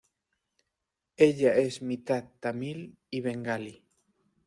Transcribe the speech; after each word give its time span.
Ella 1.27 1.53
es 1.55 1.83
mitad 1.83 2.25
tamil 2.39 2.97
y 3.11 3.21
bengalí. 3.21 3.85